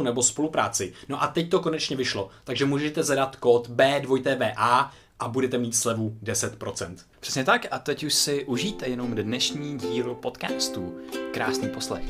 [0.00, 0.92] nebo spolupráci.
[1.08, 6.16] No a teď to konečně vyšlo, takže můžete zadat kód B2TVA a budete mít slevu
[6.22, 6.96] 10%.
[7.20, 10.98] Přesně tak a teď už si užijte jenom dnešní díl podcastu.
[11.32, 12.04] Krásný poslech.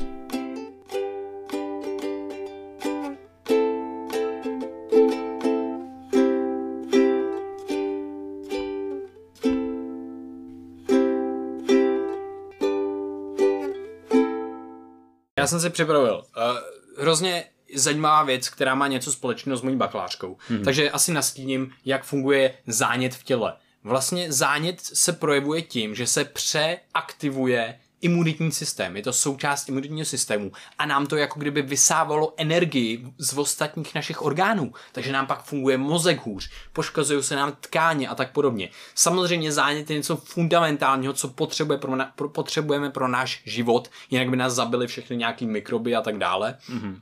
[15.43, 16.43] Já jsem si připravil uh,
[17.01, 20.37] hrozně zajímavá věc, která má něco společného s mojí bakalářkou.
[20.47, 20.63] Hmm.
[20.63, 23.53] Takže asi nastíním, jak funguje zánět v těle.
[23.83, 30.51] Vlastně zánět se projevuje tím, že se přeaktivuje imunitní systém, je to součást imunitního systému
[30.77, 35.77] a nám to jako kdyby vysávalo energii z ostatních našich orgánů, takže nám pak funguje
[35.77, 38.69] mozek hůř, poškozují se nám tkáně a tak podobně.
[38.95, 44.29] Samozřejmě zánět je něco fundamentálního, co potřebuje pro na, pro, potřebujeme pro náš život, jinak
[44.29, 46.57] by nás zabili všechny nějaký mikroby a tak dále.
[46.69, 46.99] Mm-hmm.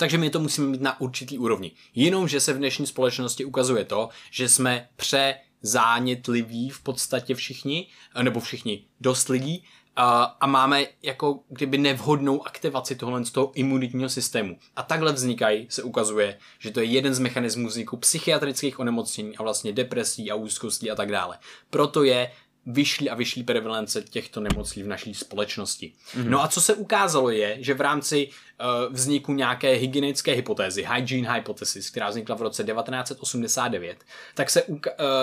[0.00, 1.72] Takže my to musíme mít na určitý úrovni.
[1.94, 7.86] Jenomže se v dnešní společnosti ukazuje to, že jsme pře zánětliví v podstatě všichni,
[8.22, 9.64] nebo všichni dost lidí,
[9.96, 14.58] a, a máme jako kdyby nevhodnou aktivaci tohle z toho imunitního systému.
[14.76, 19.42] A takhle vznikají, se ukazuje, že to je jeden z mechanismů vzniku psychiatrických onemocnění a
[19.42, 21.38] vlastně depresí a úzkostí a tak dále.
[21.70, 22.30] Proto je
[22.66, 25.92] vyšší a vyšší prevalence těchto nemocí v naší společnosti.
[26.14, 26.28] Mm-hmm.
[26.28, 31.32] No a co se ukázalo je, že v rámci uh, vzniku nějaké hygienické hypotézy, hygiene
[31.32, 34.04] hypothesis, která vznikla v roce 1989,
[34.34, 34.78] tak se uh,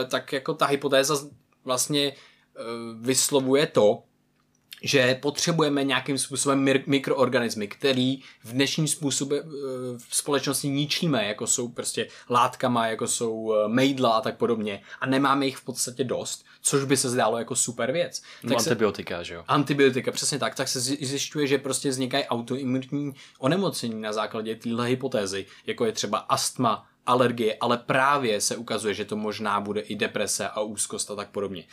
[0.07, 1.15] tak jako ta hypotéza
[1.63, 4.03] vlastně uh, vyslovuje to,
[4.81, 9.43] že potřebujeme nějakým způsobem mikroorganismy, který v dnešním způsobě
[9.97, 15.45] v společnosti ničíme, jako jsou prostě látkama, jako jsou mejdla a tak podobně a nemáme
[15.45, 18.21] jich v podstatě dost, což by se zdálo jako super věc.
[18.43, 19.43] No, tak antibiotika, se, že jo?
[19.47, 20.55] Antibiotika, přesně tak.
[20.55, 26.17] Tak se zjišťuje, že prostě vznikají autoimunitní onemocnění na základě téhle hypotézy, jako je třeba
[26.17, 31.15] astma, alergie, ale právě se ukazuje, že to možná bude i deprese a úzkost a
[31.15, 31.63] tak podobně.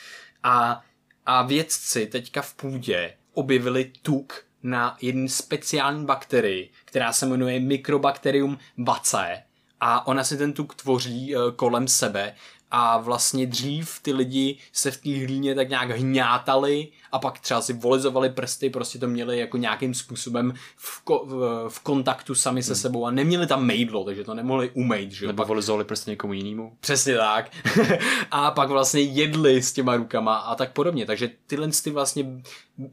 [0.43, 0.85] A
[1.27, 8.59] a vědci teďka v půdě objevili tuk na jedné speciální bakterii, která se jmenuje Microbacterium
[8.79, 9.43] vaccae.
[9.81, 12.35] A ona si ten tuk tvoří eh, kolem sebe
[12.71, 17.61] a vlastně dřív ty lidi se v té hlíně tak nějak hňátali a pak třeba
[17.61, 22.63] si volizovali prsty, prostě to měli jako nějakým způsobem v, ko- v, v kontaktu sami
[22.63, 22.81] se hmm.
[22.81, 25.13] sebou a neměli tam mejdlo, takže to nemohli umejt.
[25.13, 25.27] Že?
[25.27, 25.49] Nebo pak...
[25.49, 26.77] volizovali prsty někomu jinému.
[26.81, 27.51] Přesně tak.
[28.31, 31.07] a pak vlastně jedli s těma rukama a tak podobně.
[31.07, 32.43] Takže tyhle ty vlastně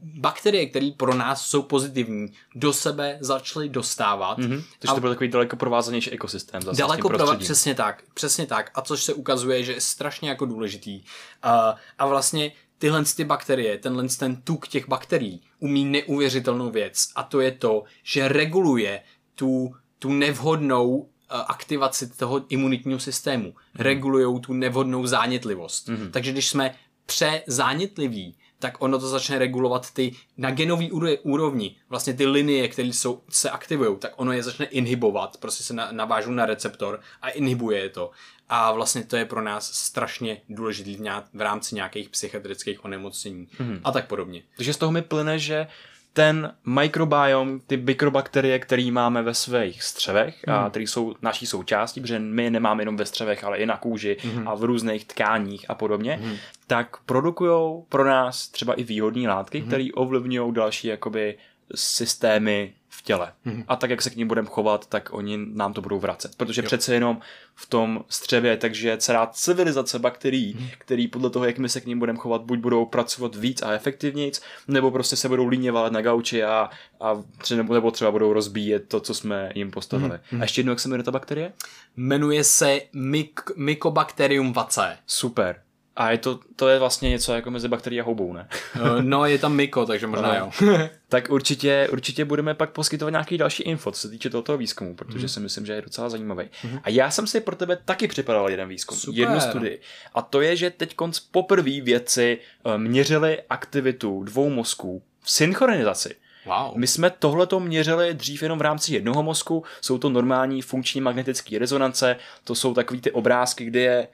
[0.02, 4.38] bakterie, které pro nás jsou pozitivní, do sebe začaly dostávat.
[4.38, 4.62] Mm-hmm.
[4.78, 6.62] Takže to byl takový daleko provázanější ekosystém.
[6.62, 8.70] Zase daleko provázanější, přesně tak, přesně tak.
[8.74, 11.02] A což se ukazuje, že je strašně jako důležitý.
[11.44, 11.50] Uh,
[11.98, 12.52] a vlastně
[12.82, 17.84] tyhle ty bakterie, tenhle ten tuk těch bakterií umí neuvěřitelnou věc a to je to,
[18.02, 19.02] že reguluje
[19.34, 23.46] tu, tu nevhodnou aktivaci toho imunitního systému.
[23.46, 23.54] Mm.
[23.74, 25.88] Regulují tu nevhodnou zánětlivost.
[25.88, 26.10] Mm.
[26.10, 26.74] Takže když jsme
[27.06, 30.90] přezánětliví, tak ono to začne regulovat ty na genový
[31.22, 35.74] úrovni, vlastně ty linie, které jsou, se aktivují, tak ono je začne inhibovat, prostě se
[35.74, 38.10] navážou na receptor a inhibuje je to.
[38.48, 43.46] A vlastně to je pro nás strašně důležitý v, nějak, v rámci nějakých psychiatrických onemocnění
[43.46, 43.80] mm-hmm.
[43.84, 44.42] a tak podobně.
[44.56, 45.66] Takže z toho mi plyne, že
[46.12, 50.54] ten mikrobiom, ty mikrobakterie, který máme ve svých střevech mm.
[50.54, 54.16] a které jsou naší součástí, protože my nemáme jenom ve střevech, ale i na kůži
[54.24, 54.48] mm.
[54.48, 56.36] a v různých tkáních a podobně, mm.
[56.66, 59.66] tak produkují pro nás třeba i výhodné látky, mm.
[59.66, 61.38] které ovlivňují další jakoby
[61.74, 62.72] systémy
[63.02, 63.32] v těle.
[63.46, 63.64] Mm-hmm.
[63.68, 66.36] A tak, jak se k ním budeme chovat, tak oni nám to budou vracet.
[66.36, 66.66] Protože jo.
[66.66, 67.20] přece jenom
[67.54, 70.70] v tom střevě takže celá civilizace bakterií, mm-hmm.
[70.78, 73.72] který podle toho, jak my se k ním budeme chovat, buď budou pracovat víc a
[73.72, 74.32] efektivněji,
[74.68, 76.70] nebo prostě se budou líně na gauči a,
[77.00, 80.10] a třeba, nebo třeba budou rozbíjet to, co jsme jim postavili.
[80.10, 80.40] Mm-hmm.
[80.40, 81.52] A ještě jednou, jak se jmenuje ta bakterie?
[81.96, 84.98] Jmenuje se myk- Mycobacterium vaccae.
[85.06, 85.60] Super.
[85.96, 88.48] A je to, to je vlastně něco jako mezi bakterií a houbou, ne?
[88.74, 90.50] Eh, no, je tam myko, takže možná jo.
[91.08, 95.22] tak určitě, určitě budeme pak poskytovat nějaký další info, co se týče tohoto výzkumu, protože
[95.24, 95.28] mm.
[95.28, 96.44] si myslím, že je docela zajímavý.
[96.64, 96.78] Mm.
[96.82, 99.20] A já jsem si pro tebe taky připravil jeden výzkum, Super.
[99.20, 99.80] jednu studii.
[100.14, 106.14] A to je, že teď konc poprvé vědci eh, měřili aktivitu dvou mozků v synchronizaci.
[106.46, 106.78] Wow.
[106.78, 111.58] My jsme tohleto měřili dřív jenom v rámci jednoho mozku, jsou to normální funkční magnetické
[111.58, 114.08] rezonance, to jsou takový ty obrázky, kde je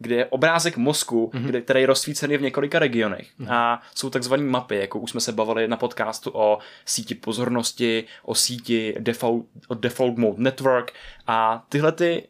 [0.00, 1.44] kde je obrázek mozku, mm-hmm.
[1.44, 3.28] kde, který je rozsvícený v několika regionech.
[3.40, 3.52] Mm-hmm.
[3.54, 8.34] A jsou takzvané mapy, jako už jsme se bavili na podcastu o síti pozornosti, o
[8.34, 10.92] síti default, o default mode network
[11.26, 12.28] a tyhle ty,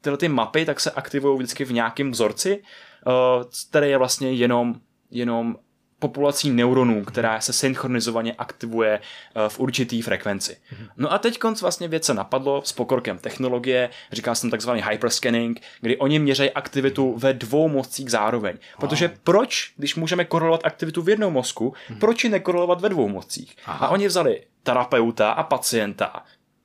[0.00, 2.62] tyhle ty mapy tak se aktivují vždycky v nějakém vzorci,
[3.06, 4.74] uh, který je vlastně jenom
[5.10, 5.56] jenom
[6.00, 10.56] populací neuronů, která se synchronizovaně aktivuje eh, v určitý frekvenci.
[10.96, 15.60] No a teď konc vlastně věc se napadlo s pokrokem technologie, říká jsem takzvaný hyperscanning,
[15.80, 18.58] kdy oni měří aktivitu ve dvou mozcích zároveň.
[18.80, 23.56] Protože proč, když můžeme korelovat aktivitu v jednom mozku, proč ji nekorelovat ve dvou mozcích?
[23.66, 26.22] A oni vzali terapeuta a pacienta,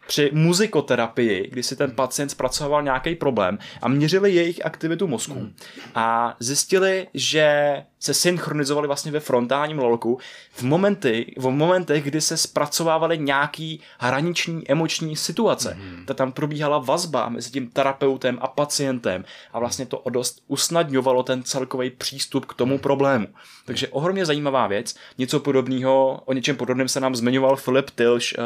[0.07, 5.47] při muzikoterapii, kdy si ten pacient zpracoval nějaký problém a měřili jejich aktivitu mozku.
[5.95, 10.19] A zjistili, že se synchronizovali vlastně ve frontálním lolku
[10.51, 15.77] v, momenty, v momentech, kdy se zpracovávaly nějaký hraniční emoční situace.
[15.79, 16.05] Hmm.
[16.05, 21.43] Ta tam probíhala vazba mezi tím terapeutem a pacientem a vlastně to dost usnadňovalo ten
[21.43, 23.27] celkový přístup k tomu problému.
[23.65, 24.95] Takže ohromně zajímavá věc.
[25.17, 28.43] Něco podobného, o něčem podobném se nám zmiňoval Filip Tilš uh,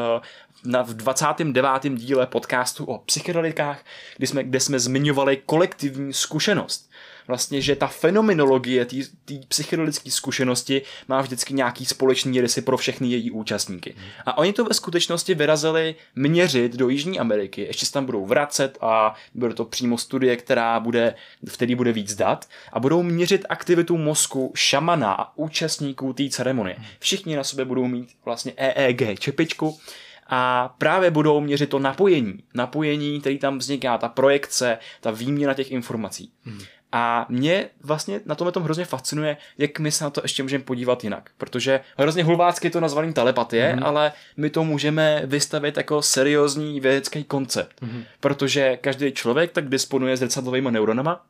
[0.71, 1.69] na, v 29.
[1.89, 3.85] díle podcastu o psychedelikách,
[4.17, 6.89] kde jsme, kde jsme zmiňovali kolektivní zkušenost.
[7.29, 13.31] Vlastně, že ta fenomenologie té psychedelické zkušenosti má vždycky nějaký společný rysy pro všechny její
[13.31, 13.95] účastníky.
[14.25, 17.61] A oni to ve skutečnosti vyrazili měřit do Jižní Ameriky.
[17.61, 21.15] Ještě se tam budou vracet a bude to přímo studie, která bude,
[21.47, 26.77] v který bude víc dat a budou měřit aktivitu mozku šamana a účastníků té ceremonie.
[26.99, 29.79] Všichni na sobě budou mít vlastně EEG čepičku,
[30.31, 32.33] a právě budou měřit to napojení.
[32.53, 36.31] Napojení, který tam vzniká, ta projekce, ta výměna těch informací.
[36.43, 36.59] Hmm.
[36.91, 40.63] A mě vlastně na tomhle tom hrozně fascinuje, jak my se na to ještě můžeme
[40.63, 41.29] podívat jinak.
[41.37, 43.85] Protože hrozně hulvácky to nazvaný telepatie, mm-hmm.
[43.85, 47.81] ale my to můžeme vystavit jako seriózní vědecký koncept.
[47.81, 48.03] Mm-hmm.
[48.19, 51.25] Protože každý člověk tak disponuje zrcadlovými neuronama,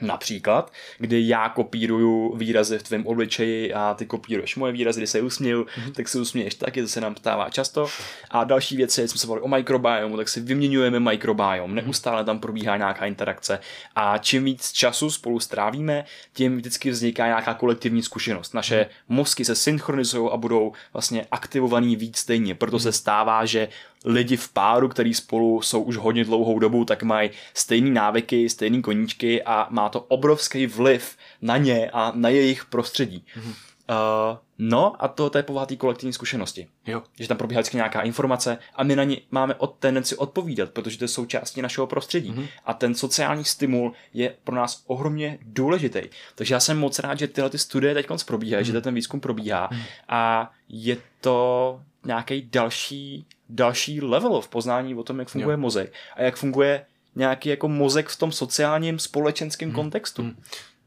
[0.00, 5.20] Například, kdy já kopíruju výrazy v tvém obličeji a ty kopíruješ moje výrazy, kdy se
[5.20, 5.92] usměju, mm-hmm.
[5.92, 7.86] tak se usměješ taky, to se nám stává často.
[8.30, 11.74] A další věci, jsme se bavili o mikrobiomu, tak si vyměňujeme mikrobiom, mhm.
[11.74, 13.58] neustále tam probíhá nějaká interakce
[13.94, 18.54] a čím víc času spolu strávíme, tím vždycky vzniká nějaká kolektivní zkušenost.
[18.54, 19.16] Naše mhm.
[19.16, 22.92] mozky se synchronizují a budou vlastně aktivovaný víc stejně, proto se mhm.
[22.92, 23.68] stává, že
[24.04, 28.82] lidi v páru, který spolu jsou už hodně dlouhou dobu, tak mají stejné návyky, stejné
[28.82, 33.24] koníčky a má to obrovský vliv na ně a na jejich prostředí.
[33.36, 33.54] Mm-hmm.
[33.90, 36.66] Uh, no a to, to je povaha té kolektivní zkušenosti.
[36.86, 37.02] Jo.
[37.18, 40.98] Že tam probíhá vždycky nějaká informace a my na ní máme od tendenci odpovídat, protože
[40.98, 42.32] to je součástí našeho prostředí.
[42.32, 42.48] Mm-hmm.
[42.64, 46.02] A ten sociální stimul je pro nás ohromně důležitý.
[46.34, 48.72] Takže já jsem moc rád, že tyhle ty studie teď probíhají, mm-hmm.
[48.72, 49.82] že ten výzkum probíhá mm-hmm.
[50.08, 55.58] a je to nějaký další, další level v poznání o tom, jak funguje jo.
[55.58, 59.76] mozek a jak funguje nějaký jako mozek v tom sociálním společenském hmm.
[59.76, 60.22] kontextu.
[60.22, 60.42] Hmm.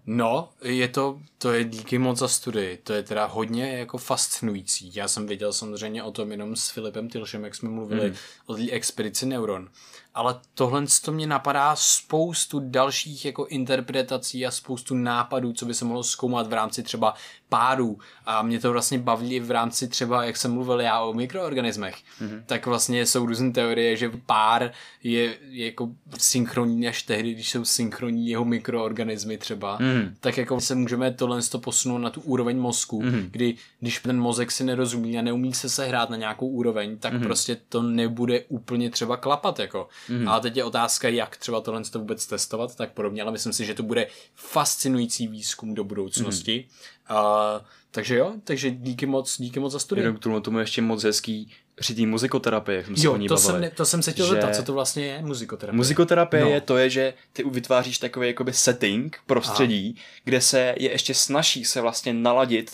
[0.07, 4.91] No, je to, to je díky moc za studii, to je teda hodně jako fascinující.
[4.95, 8.15] Já jsem viděl samozřejmě o tom jenom s Filipem Tilšem, jak jsme mluvili hmm.
[8.45, 9.69] o té expedici Neuron
[10.15, 15.85] ale tohle to mě napadá spoustu dalších jako interpretací a spoustu nápadů, co by se
[15.85, 17.13] mohlo zkoumat v rámci třeba
[17.49, 21.95] párů a mě to vlastně baví v rámci třeba, jak jsem mluvil já o mikroorganismech,
[21.95, 22.41] mm-hmm.
[22.45, 24.71] tak vlastně jsou různé teorie, že pár
[25.03, 30.13] je, je jako synchronní až tehdy, když jsou synchronní jeho mikroorganismy třeba, mm-hmm.
[30.19, 33.27] tak jako se můžeme tohle to posunout na tu úroveň mozku, mm-hmm.
[33.31, 37.23] kdy když ten mozek si nerozumí a neumí se sehrát na nějakou úroveň, tak mm-hmm.
[37.23, 39.87] prostě to nebude úplně třeba klapat jako.
[40.09, 40.29] Mm-hmm.
[40.29, 43.65] A teď je otázka, jak třeba tohle to vůbec testovat, tak podobně, ale myslím si,
[43.65, 46.65] že to bude fascinující výzkum do budoucnosti.
[47.09, 47.55] Mm-hmm.
[47.55, 50.03] Uh, takže jo, takže díky moc, díky moc za studii.
[50.03, 53.17] Jenom k tomu, tomu ještě moc hezký při té muzikoterapii, jak jsme jo, se o
[53.17, 53.67] ní to bavili.
[53.67, 54.31] Jsem, to jsem se chtěl že...
[54.31, 55.77] zeptat, co to vlastně je muzikoterapie.
[55.77, 56.49] Muzikoterapie no.
[56.49, 60.05] je to, je, že ty vytváříš takový jakoby setting, prostředí, Aha.
[60.23, 62.71] kde se je ještě snaží se vlastně naladit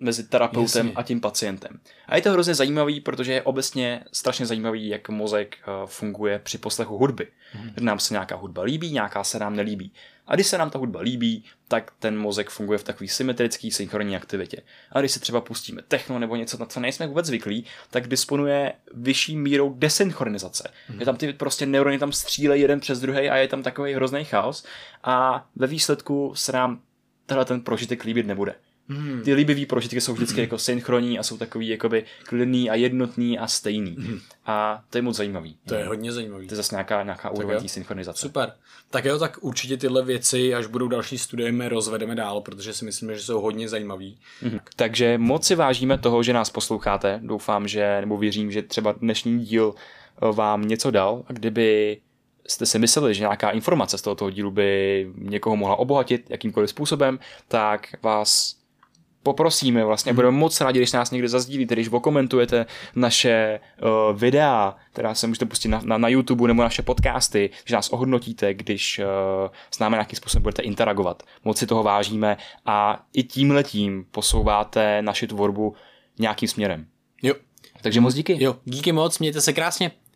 [0.00, 0.92] mezi terapeutem Jasně.
[0.96, 1.80] a tím pacientem.
[2.06, 6.58] A je to hrozně zajímavý, protože je obecně strašně zajímavý, jak mozek eh, funguje při
[6.58, 7.26] poslechu hudby.
[7.52, 7.70] Hmm.
[7.80, 9.92] Nám se nějaká hudba líbí, nějaká se nám nelíbí.
[10.26, 14.16] A když se nám ta hudba líbí, tak ten mozek funguje v takový symetrický synchronní
[14.16, 14.62] aktivitě.
[14.92, 18.72] A když si třeba pustíme techno nebo něco, na co nejsme vůbec zvyklí, tak disponuje
[18.94, 20.70] vyšší mírou desynchronizace.
[20.88, 21.00] Hmm.
[21.00, 24.24] Je tam ty prostě neurony tam střílejí jeden přes druhý a je tam takový hrozný
[24.24, 24.66] chaos.
[25.04, 26.80] A ve výsledku se nám
[27.26, 28.54] tenhle ten prožitek líbit nebude.
[28.88, 29.22] Hmm.
[29.24, 33.46] Ty líbivý prožitky jsou vždycky jako synchronní a jsou takový jakoby klidný a jednotný a
[33.46, 33.96] stejný.
[33.98, 34.20] Hmm.
[34.46, 35.56] A to je moc zajímavý.
[35.68, 36.46] To je hodně zajímavý.
[36.48, 38.20] To je zase nějaká, nějaká úroveň synchronizace.
[38.20, 38.52] Super.
[38.90, 42.84] Tak jo, tak určitě tyhle věci, až budou další studie, my rozvedeme dál, protože si
[42.84, 44.18] myslíme, že jsou hodně zajímavý.
[44.42, 44.58] Hmm.
[44.76, 47.20] Takže moc si vážíme toho, že nás posloucháte.
[47.22, 51.98] Doufám, že, nebo věřím, že třeba dnešní díl eh, vám něco dal a kdyby
[52.46, 57.18] jste si mysleli, že nějaká informace z tohoto dílu by někoho mohla obohatit jakýmkoliv způsobem,
[57.48, 58.56] tak vás
[59.24, 60.16] poprosíme, vlastně mm.
[60.16, 65.46] budeme moc rádi, když nás někde zazdílíte, když okomentujete naše uh, videa, která se můžete
[65.46, 69.04] pustit na, na, na YouTube nebo naše podcasty, že nás ohodnotíte, když uh,
[69.70, 71.22] s námi nějakým způsobem budete interagovat.
[71.44, 75.74] Moc si toho vážíme a i tím letím posouváte naši tvorbu
[76.18, 76.86] nějakým směrem.
[77.22, 77.34] Jo.
[77.82, 78.44] Takže moc díky.
[78.44, 79.90] Jo, díky moc, mějte se krásně.